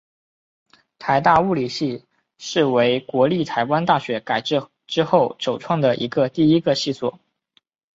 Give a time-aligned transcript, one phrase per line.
[0.97, 2.07] 台大物理系
[2.39, 5.95] 是为国立台湾大学改制之后首创的
[6.33, 7.19] 第一个系所。